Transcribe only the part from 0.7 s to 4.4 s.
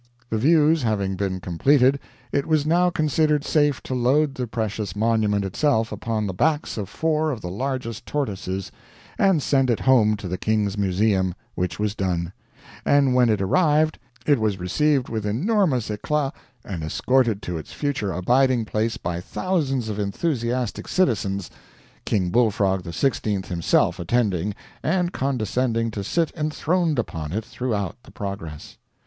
having been completed, it was now considered safe to load